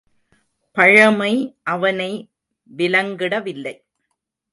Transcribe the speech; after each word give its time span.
பழமை 0.77 1.33
அவனை 1.63 2.29
விலங்கிடவில்லை. 2.69 3.75